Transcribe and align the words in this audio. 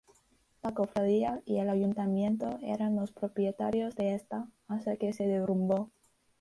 La 0.63 0.73
cofradía 0.73 1.43
y 1.45 1.59
el 1.59 1.69
ayuntamiento 1.69 2.57
eran 2.63 2.95
los 2.95 3.11
propietarios 3.11 3.93
de 3.93 4.15
esta, 4.15 4.47
hasta 4.67 4.97
que 4.97 5.13
se 5.13 5.27
derrumbó. 5.27 5.91